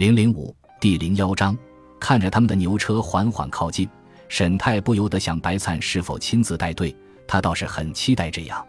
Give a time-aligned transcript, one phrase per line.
[0.00, 1.54] 零零五第零幺章，
[2.00, 3.86] 看着他们的牛车缓缓靠近，
[4.30, 6.96] 沈泰不由得想：白灿是否亲自带队？
[7.28, 8.66] 他倒是很期待这样。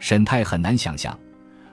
[0.00, 1.16] 沈泰很难想象，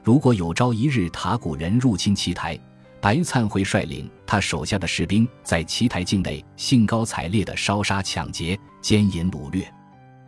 [0.04, 2.56] 如果有朝一日塔古人入侵奇台，
[3.02, 9.68] 白灿会率领他手下的士兵在奇台境内兴高采烈地烧杀抢劫、奸淫掳掠。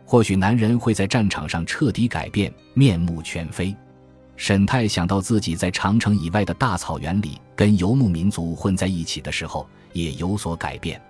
[0.04, 3.72] 或许男人会在战场上彻底改变，面目全非。
[4.36, 11.00] 沈泰想到自己在长城以外的大草原里跟游牧民族混在一起的时候，也有所改变。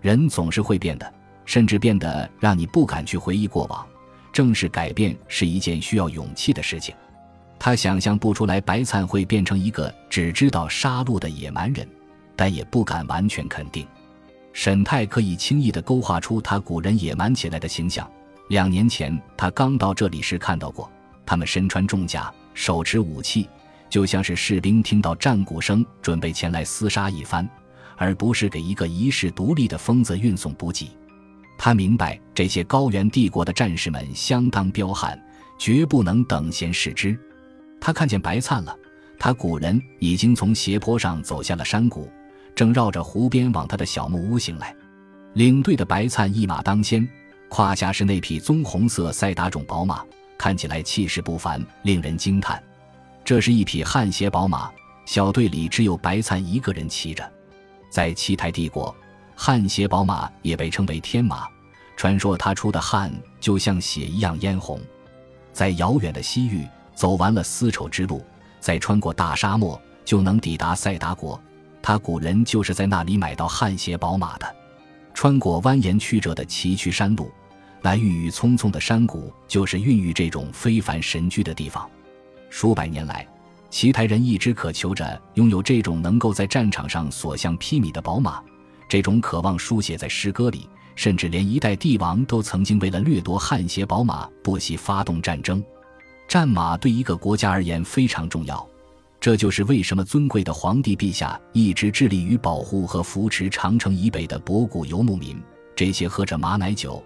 [0.00, 3.86] 人总是会变的，甚至变得让你不敢去回忆过往。
[4.32, 6.94] 正是改变是一件需要勇气的事情。
[7.58, 11.86] 他想象不出来白灿会变成一个只知道杀戮的野蛮人，
[12.34, 13.86] 但也不敢完全肯定。
[14.54, 18.10] 沈泰可以轻易地勾画出他古人野蛮起来的形象。
[18.48, 20.90] 两年前他刚到这里时看到过，
[21.24, 23.48] 他们身穿重甲，手持武器，
[23.88, 27.48] 就像是士兵听到战鼓声准备前来厮杀一番，
[27.96, 30.90] 而不是给一个遗世独立的疯子运送补给。
[31.58, 35.20] 他明白这些高原帝国的战士们相当彪悍，
[35.58, 37.18] 绝不能等闲视之。
[37.80, 38.76] 他看见白灿了，
[39.18, 42.10] 他古人已经从斜坡上走下了山谷，
[42.54, 44.74] 正绕着湖边往他的小木屋行来。
[45.34, 47.08] 领队的白灿一马当先。
[47.48, 50.02] 胯下是那匹棕红色赛达种宝马，
[50.42, 52.60] 看起来气势不凡，令人惊叹。
[53.24, 54.68] 这是一匹汗血宝马，
[55.06, 57.32] 小队里只有白灿一个人骑着。
[57.88, 58.92] 在七台帝国，
[59.36, 61.46] 汗血宝马也被称为天马，
[61.96, 64.80] 传说它出的汗就像血一样嫣红。
[65.52, 68.20] 在遥远的西域，走完了丝绸之路，
[68.58, 71.40] 再穿过大沙漠，就能抵达塞达国。
[71.80, 74.56] 他古人就是在那里买到汗血宝马的。
[75.14, 77.30] 穿过蜿蜒曲折的崎岖山路。
[77.82, 81.88] 那郁郁葱葱的山谷，就是孕育这种非凡神驹的地方。
[82.48, 83.26] 数百年来，
[83.70, 88.40] 奇台人一直渴求着拥有这种能够在战场上所向披靡的宝马。
[88.88, 95.64] 这种渴望书写在诗歌里，甚至连一代帝王都曾经为了掠夺汗血宝马，不惜发动战争。
[96.28, 98.64] 战马对一个国家而言非常重要，
[99.18, 105.42] 这就是为什么尊贵的皇帝陛下一直致力于保护和扶持长城以北的博古游牧民。
[105.74, 107.02] 这些喝着马奶酒。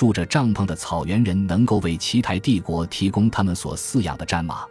[0.00, 4.64] 住着帐篷的草原人能够为奇台帝国提供他们所饲养的战马，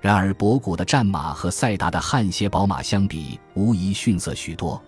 [0.00, 4.82] 然而博古的战马和塞达的汗血宝马相比，无疑逊色许多。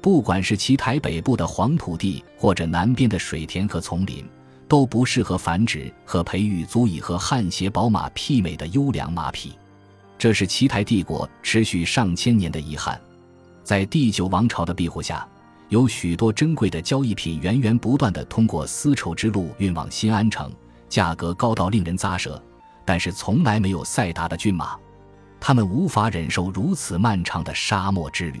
[0.00, 4.28] 不管是奇台北部的黄土地，或者南边的水田和丛林，
[4.66, 9.52] 都不适合繁殖和培育足以和汗血宝马媲美的优良马匹。
[10.18, 13.00] 这是奇台帝国持续上千年的遗憾。
[13.62, 15.24] 在第九王朝的庇护下。
[15.70, 20.52] 有许多珍贵的交易品源源不断地通过丝绸之路运往新安城，
[20.88, 22.42] 价格高到令人咂舌。
[22.84, 24.76] 但是从来没有赛达的骏马，
[25.38, 28.40] 他们无法忍受如此漫长的沙漠之旅。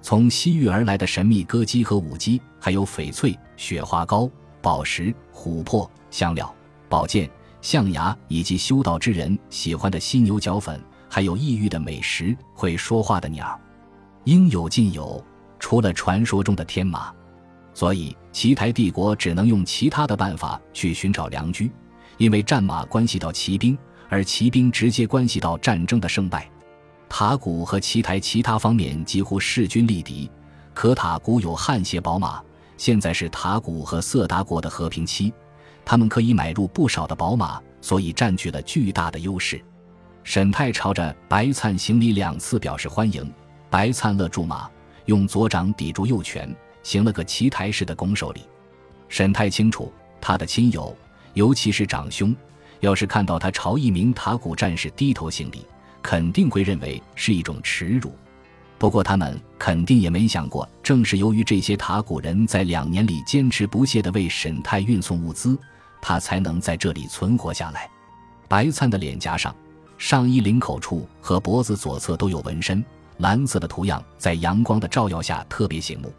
[0.00, 4.30] 从西域而来的神秘歌姬和舞姬，还有翡翠、雪花膏、
[4.62, 6.54] 宝石、琥珀、香料、
[6.88, 7.30] 宝剑、
[7.60, 13.60] 象牙，以及修道之人喜欢的犀牛角粉，还有异域的美食、会说话的鸟，
[14.24, 15.22] 应有尽有。
[15.58, 17.12] 除了传说中的天马，
[17.74, 21.70] 所以奇台帝国只能用其他的办法去寻找良驹，
[22.18, 23.76] 因为战马关系到骑兵，
[24.08, 26.48] 而骑兵直接关系到战争的胜败。
[27.08, 30.30] 塔古和奇台其他方面几乎势均力敌，
[30.74, 32.42] 可塔古有汗血宝马，
[32.76, 35.32] 现在是塔古和色达国的和平期，
[35.84, 39.62] 他们可以买入不少的宝马，所以占据了巨大的优势。
[40.24, 43.32] 沈泰朝着白灿行礼两次表示欢迎，
[43.70, 44.68] 白灿勒住马。
[45.06, 48.42] 用左掌抵住右拳，行了个棋台式的拱手礼。
[49.08, 50.96] 沈太清楚，他的亲友，
[51.34, 52.34] 尤其是长兄，
[52.80, 55.64] 要是看到他朝一名塔古战士低头行礼，
[56.02, 58.12] 肯定会认为是一种耻辱。
[58.78, 65.58] 不过他们肯定也没想过，正是由于这些塔古人在两年里坚持不懈地为沈太运送物资，
[66.02, 67.88] 他才能在这里存活下来。
[68.48, 69.54] 白灿的脸颊上、
[69.96, 72.84] 上衣领口处和脖子左侧都有纹身。
[73.18, 76.12] 蓝色的图样在阳光的照耀下特别醒目。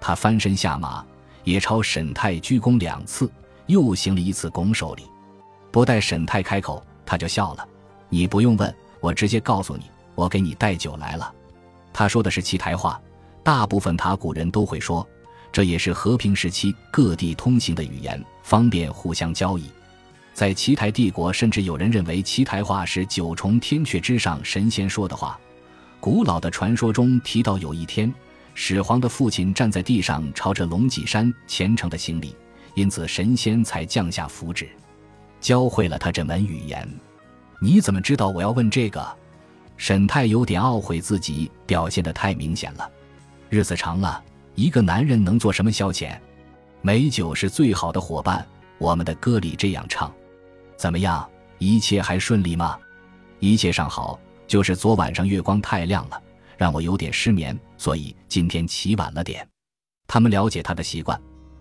[0.00, 1.04] 他翻身下马，
[1.44, 3.30] 也朝沈泰鞠躬两次，
[3.66, 5.02] 又行了一次拱手礼。
[5.70, 7.68] 不待沈泰开口，他就笑了
[8.08, 11.32] ：“你不用问，我直接告诉你，我给你带酒来了。”
[11.92, 13.00] 他说的是奇台话，
[13.42, 15.06] 大部分塔古人都会说，
[15.52, 19.70] 这也是和平时期各地通行的语言，方便互相交易。
[20.32, 25.38] 在奇台帝国，甚至有人认为奇台话是九重天阙之上神仙说的话。
[26.00, 28.12] 古老的传说中提到，有一天，
[28.54, 32.34] 始皇的父亲站在地上，朝着龙脊山虔诚的行礼，
[32.74, 34.66] 因此神仙才降下符纸，
[35.40, 36.88] 教会了他这门语言。
[37.60, 39.06] 你怎么知道我要问这个？
[39.76, 42.90] 沈太有点懊悔自己表现得太明显了。
[43.50, 44.22] 日子长了，
[44.54, 46.18] 一个男人能做什么消遣？
[46.80, 48.46] 美酒是最好的伙伴。
[48.78, 50.10] 我们的歌里这样唱：
[50.78, 51.28] 怎么样？
[51.58, 52.78] 一切还顺利吗？
[53.38, 54.18] 一切尚好，
[54.50, 56.20] 就是昨晚上月光太亮了，
[56.58, 59.48] 让我有点失眠，所以今天起晚了点。
[60.08, 61.16] 他们了解他的习惯，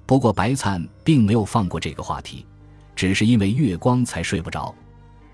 [0.07, 2.47] 不过白灿并没有放过这个话题，
[2.95, 4.74] 只是因为月光才睡不着。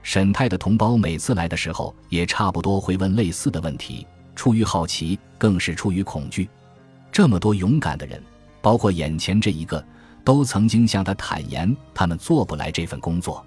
[0.04, 4.06] 沈泰的同胞每次来的时候，也差不多会问类似的问题，
[4.36, 6.50] 出于好奇，更是出于恐惧。
[7.10, 8.22] 这么多勇敢的人，
[8.62, 9.82] 包括眼前这一个，
[10.26, 13.42] 都曾经向他坦言，他们做不来这份工作。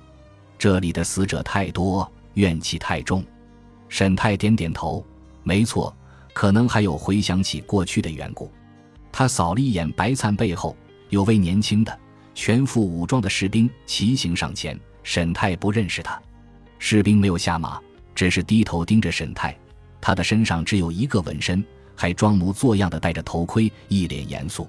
[0.58, 3.22] 这里的死者太多，怨气太重。
[3.88, 5.05] 沈泰点点头，
[5.43, 5.94] 没错，
[6.32, 8.50] 可能还有回想起过去的缘故。
[9.11, 10.76] 他扫了一眼白灿背后，
[11.08, 11.99] 有位年轻的、
[12.35, 14.79] 全副武装的士兵骑行上前。
[15.02, 16.20] 沈泰不认识他。
[16.79, 17.81] 士兵没有下马，
[18.14, 19.56] 只是低头盯着沈泰。
[20.02, 21.64] 他的身上只有一个纹身，
[21.96, 24.69] 还装模作样的戴着头盔，一脸严肃。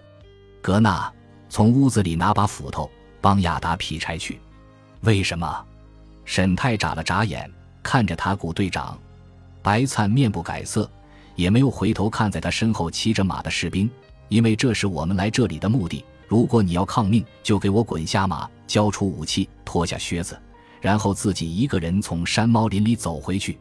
[0.61, 1.11] 格纳
[1.49, 2.89] 从屋子里拿把斧头，
[3.19, 4.39] 帮亚达劈柴去。
[5.01, 5.65] 为什么？
[6.23, 7.51] 沈泰眨了眨眼，
[7.83, 8.97] 看着塔古队长。
[9.61, 10.89] 白灿面不改色，
[11.35, 13.89] 也没有回头看在他身后骑着马的士兵。
[14.27, 16.05] 因为这是我们来这里的目的。
[16.27, 20.39] 如果你要抗命，就给我滚下马，交出武器，脱下靴子。
[20.79, 23.57] 然后自己一个人从山猫林里走回去，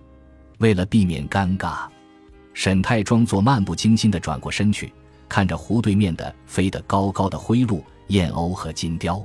[0.58, 1.86] 为了避免尴尬，
[2.52, 4.92] 沈泰装作漫不经心地转过身去，
[5.28, 9.24] 看着湖对面的飞得高高的灰鹭、燕鸥和金雕。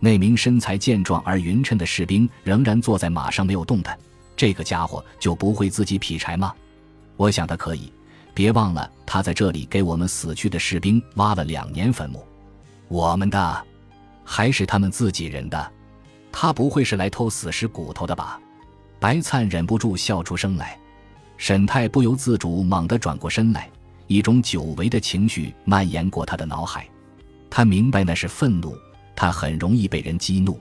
[0.00, 3.96] 那名身材健壮而匀称的士兵仍然坐在马上没有动弹。
[4.36, 6.54] 这个家伙就不会自己劈柴吗？
[7.16, 7.92] 我想他可以。
[8.34, 12.26] 别忘了，他在这里给我们死去的士兵挖了两年坟墓。
[12.88, 13.64] 我们的，
[14.24, 15.72] 还是他们自己人的？
[16.32, 18.40] 他不会是来偷死尸骨头的吧？
[18.98, 20.78] 白灿忍不住笑出声来。
[21.36, 23.68] 沈泰不由自主猛地转过身来，
[24.06, 26.88] 一种久违的情绪蔓延过他的脑海。
[27.50, 28.74] 他明白那是愤怒，
[29.14, 30.58] 他很容易被人激怒。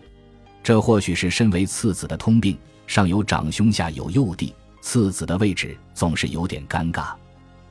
[0.62, 2.57] 这或许是身为次子的通病：
[2.92, 7.14] 上有长兄，下有幼弟，次子的位置总是有点尴尬。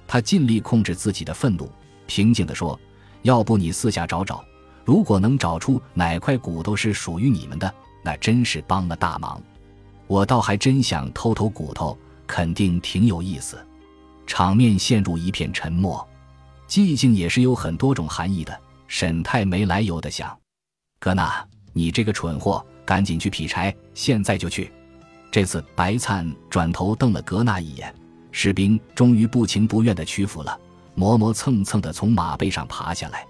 [0.06, 1.70] 他尽力控制自己的愤怒，
[2.06, 2.80] 平静地说
[3.20, 4.42] ：“要不你四下找找，
[4.82, 7.70] 如果能找出哪块骨头是属于你们的。”
[8.02, 9.38] 那真是帮了大忙，
[10.06, 13.58] 我倒还真想偷偷骨头，肯定挺有意思。
[14.26, 16.08] 场面陷入一片沉默，
[16.66, 18.58] 寂静也是有很多种含义的。
[18.88, 20.34] 沈太没来由的想
[20.98, 24.72] ：“哥纳，你这个蠢货，赶紧去劈柴，现在就去。”
[25.30, 27.94] 这次白灿转头瞪了格纳一眼，
[28.32, 30.58] 士兵终于不情不愿的屈服了，
[30.94, 33.24] 磨磨蹭蹭的从马背上爬下来。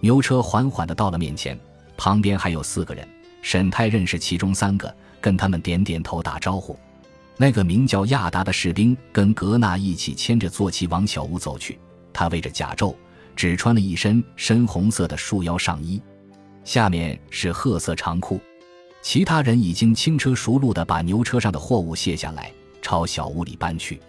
[0.00, 1.58] 牛车缓缓的到了面前，
[1.96, 3.06] 旁边还有四个人。
[3.42, 6.76] 沈泰认识其中三个，跟他们点点头打招呼。
[7.36, 11.78] 那个名叫亚达的士兵跟格纳一起牵着坐骑往小屋走去。
[12.12, 12.92] 他围着甲胄，
[13.36, 16.02] 只穿了一身深红色的束腰上衣，
[16.64, 18.40] 下面是褐色长裤。
[19.06, 22.50] 其他人已经轻车熟路地把牛车上的货物卸下来，
[22.82, 24.02] 朝小屋里搬去。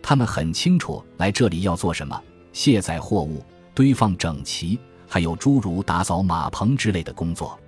[0.00, 2.22] 他们很清楚来这里要做什么：
[2.52, 3.44] 卸载货物、
[3.74, 4.78] 堆放整齐，
[5.08, 7.58] 还有诸如打扫马棚之类的工作。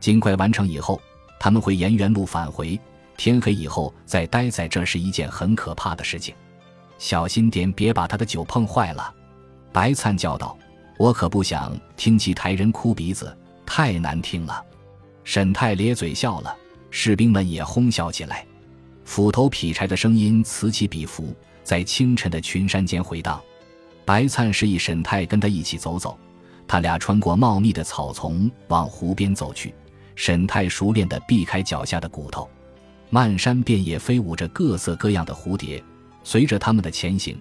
[0.00, 1.00] 尽快完成以后，
[1.40, 2.78] 他们会沿原路返回。
[3.16, 6.34] 天黑以后再待在这是一件很可怕的事情，
[6.98, 9.14] 小心点，别把他的酒碰坏了。”
[9.72, 10.54] 白灿叫道
[11.00, 14.62] ，“我可不想听其台人哭鼻子，太难听了。”
[15.28, 16.56] 沈泰咧嘴笑了，
[16.88, 18.46] 士兵们也哄笑起来。
[19.04, 23.38] 斧头劈柴的声音此起彼伏，在清晨的群山间回荡。
[24.06, 26.18] 白灿示意沈泰跟他一起走走，
[26.66, 29.74] 他俩穿过茂密的草丛，往湖边走去。
[30.16, 32.48] 沈太熟练地避开脚下的骨头，
[33.10, 35.84] 漫山遍野飞舞着各色各样的蝴蝶，
[36.24, 37.38] 随着他们的前行，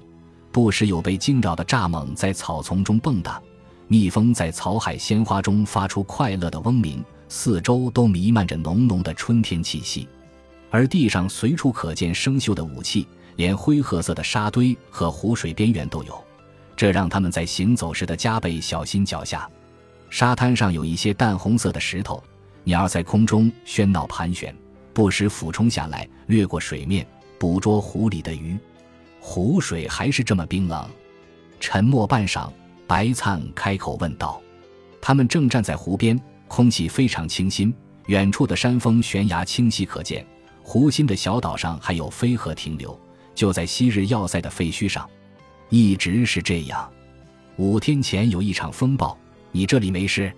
[0.51, 3.39] 不时有被惊扰的蚱蜢在草丛中蹦跶，
[3.87, 10.07] 蜜蜂在草海鲜花中发出快乐的嗡鸣，四周都弥漫着浓浓的春天气息，
[10.69, 16.23] 而地上随处可见生锈的武器，连灰褐色的沙堆和湖水边缘都有，
[16.75, 19.49] 这让他们在行走时的加倍小心脚下。
[20.09, 22.23] 沙滩上有一些淡红色的石头。
[22.63, 24.53] 鸟儿在空中喧闹盘旋，
[24.93, 27.07] 不时俯冲下来，掠过水面，
[27.39, 28.57] 捕捉湖里的鱼。
[29.21, 30.85] 湖水还是这么冰冷。
[31.61, 32.51] 沉默半晌，
[32.85, 34.41] 白灿开口问道
[34.99, 37.73] ：“他们正站在湖边，空气非常清新，
[38.07, 40.25] 远处的山峰悬崖清晰可见，
[40.63, 42.99] 湖心的小岛上还有飞鹤停留，
[43.35, 45.09] 就在昔日要塞的废墟上，
[45.69, 46.89] 一直是这样。
[47.57, 49.17] 五天前有一场风暴，
[49.51, 50.31] 你这里没事？”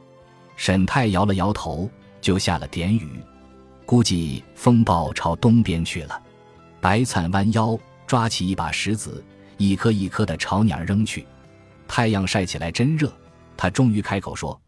[0.55, 1.89] 沈泰摇了摇头。
[2.21, 3.23] 就下了点雨，
[3.85, 6.21] 估计风暴朝东边去了。
[6.81, 9.23] 白灿弯腰抓起一把石子，
[9.55, 11.25] 一颗一颗的朝鸟扔去。
[11.87, 13.09] 太阳晒起来真热，
[13.55, 14.59] 他终于开口说：“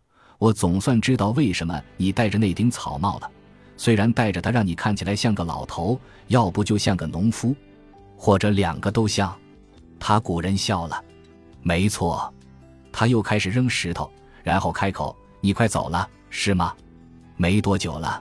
[0.42, 3.30] 我总算知道为什么你戴着那顶草帽了。
[3.78, 7.56] 虽然戴着它让你看起来像个老头，要不就像个农夫，
[8.18, 9.38] 或者两个都像。”
[10.02, 11.00] 他古人笑了。
[11.62, 12.34] 没错，
[12.92, 16.76] 他又开始扔石头，然后开口：“你快走了，是吗？
[17.38, 18.20] 没多久了，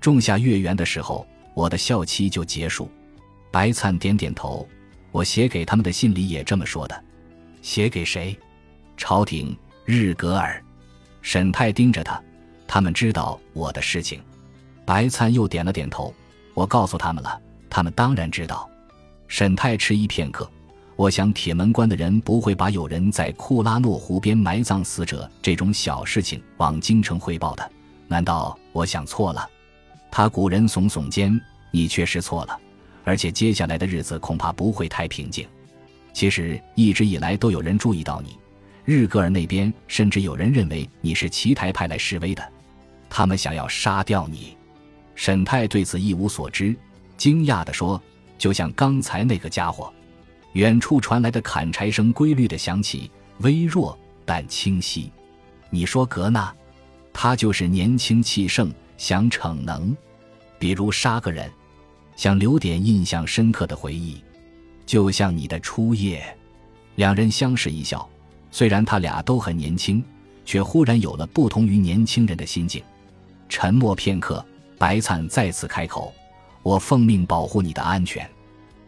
[0.00, 2.88] 仲夏月圆的时候，我的校期就结束。”
[3.50, 4.64] 白灿点点头。
[5.10, 7.04] 我写给他们的信里也这么说的。
[7.62, 8.38] 写给谁？
[8.96, 9.58] 朝廷。
[9.84, 10.62] 日格尔。
[11.30, 12.18] 沈泰盯着他。
[12.66, 14.18] 他们知道我的事情。
[14.86, 16.14] 白灿又点了点头。
[16.54, 17.38] 我告诉他们了。
[17.68, 18.66] 他们当然知道。
[19.26, 20.50] 沈泰迟疑片刻。
[20.96, 27.70] 我想，铁门关的人不会把有人在库拉诺湖边埋葬死者这种小事情往京城汇报的。
[28.06, 29.46] 难道我想错了？
[30.10, 31.38] 他古人耸耸肩
[31.70, 32.58] ：“你确实错了，
[33.04, 35.46] 而且接下来的日子恐怕不会太平静。
[36.14, 38.38] 其实一直以来都有人注意到你，
[38.90, 42.42] 日格尔那边甚至有人认为你是奇台派来示威的，
[43.10, 44.56] 他们想要杀掉你。”
[45.14, 46.74] 沈泰对此一无所知，
[47.18, 48.02] 惊讶地说
[48.38, 49.92] ：“就像刚才那个家伙。”
[50.54, 55.12] 远处传来的砍柴声规律的响起，微弱但清晰。
[55.68, 56.50] 你说格纳，
[57.12, 59.94] 他就是年轻气盛，想逞能，
[60.58, 61.52] 比如杀个人，
[62.16, 64.16] 想留点印象深刻的回忆，
[64.86, 66.24] 就像你的初夜。
[66.94, 68.08] 两人相视一笑，
[68.50, 70.02] 虽然他俩都很年轻，
[70.44, 72.82] 却忽然有了不同于年轻人的心境。
[73.48, 74.44] 沉默片刻，
[74.78, 76.12] 白灿再次开口
[76.62, 78.28] ：“我奉命保护你的安全。”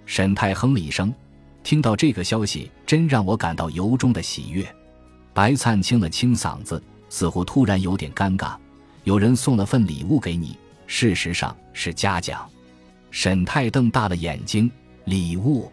[0.07, 1.13] 沈泰哼了一声。
[1.63, 4.67] 听到这个消息，真让我感到由衷的喜悦。
[5.35, 8.57] 白灿清了清嗓子，似乎突然有点尴尬。
[9.05, 12.49] 有人送了份礼物给你，事实上是嘉奖。
[13.11, 14.71] 沈泰瞪大了眼睛
[15.05, 15.71] ：“礼物？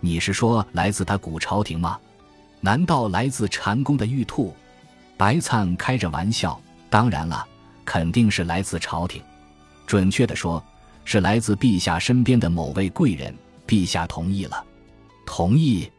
[0.00, 1.98] 你是说来自他古朝廷吗？
[2.60, 4.54] 难道来自禅宫的玉兔？”
[5.16, 7.46] 白灿开着玩笑：“当然了，
[7.84, 9.22] 肯定是来自朝廷。
[9.86, 10.62] 准确的说，
[11.04, 13.34] 是来自陛下身边的某位贵人。
[13.66, 14.64] 陛下同意了。”
[15.26, 15.90] 同意。